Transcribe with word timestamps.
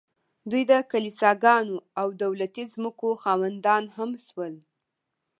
دوی 0.49 0.63
د 0.71 0.73
کلیساګانو 0.91 1.75
او 1.99 2.07
دولتي 2.23 2.63
ځمکو 2.73 3.07
خاوندان 3.23 3.83
هم 3.95 4.11
شول 4.25 4.53